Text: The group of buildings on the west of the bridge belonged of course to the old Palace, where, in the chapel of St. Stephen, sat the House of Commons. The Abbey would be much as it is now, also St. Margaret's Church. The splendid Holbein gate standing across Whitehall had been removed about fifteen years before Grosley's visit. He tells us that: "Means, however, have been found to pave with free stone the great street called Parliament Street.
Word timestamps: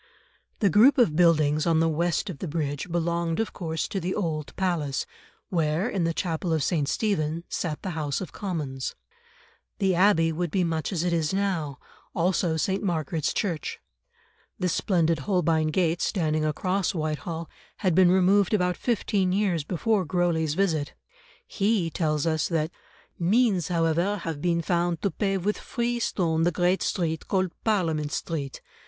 The 0.61 0.69
group 0.71 0.97
of 0.97 1.15
buildings 1.15 1.67
on 1.67 1.79
the 1.79 1.87
west 1.87 2.27
of 2.31 2.39
the 2.39 2.47
bridge 2.47 2.89
belonged 2.91 3.39
of 3.39 3.53
course 3.53 3.87
to 3.89 3.99
the 3.99 4.15
old 4.15 4.51
Palace, 4.55 5.05
where, 5.49 5.87
in 5.87 6.05
the 6.05 6.11
chapel 6.13 6.51
of 6.53 6.63
St. 6.63 6.89
Stephen, 6.89 7.43
sat 7.49 7.83
the 7.83 7.91
House 7.91 8.19
of 8.19 8.31
Commons. 8.31 8.95
The 9.77 9.93
Abbey 9.93 10.31
would 10.31 10.49
be 10.49 10.63
much 10.63 10.91
as 10.91 11.03
it 11.03 11.13
is 11.13 11.35
now, 11.35 11.77
also 12.15 12.57
St. 12.57 12.81
Margaret's 12.81 13.31
Church. 13.31 13.79
The 14.57 14.69
splendid 14.69 15.19
Holbein 15.19 15.67
gate 15.67 16.01
standing 16.01 16.43
across 16.45 16.95
Whitehall 16.95 17.47
had 17.77 17.93
been 17.93 18.09
removed 18.09 18.55
about 18.55 18.77
fifteen 18.77 19.31
years 19.31 19.63
before 19.63 20.03
Grosley's 20.03 20.55
visit. 20.55 20.95
He 21.45 21.91
tells 21.91 22.25
us 22.25 22.47
that: 22.47 22.71
"Means, 23.19 23.67
however, 23.67 24.17
have 24.17 24.41
been 24.41 24.63
found 24.63 25.03
to 25.03 25.11
pave 25.11 25.45
with 25.45 25.59
free 25.59 25.99
stone 25.99 26.41
the 26.41 26.51
great 26.51 26.81
street 26.81 27.27
called 27.27 27.51
Parliament 27.63 28.11
Street. 28.11 28.63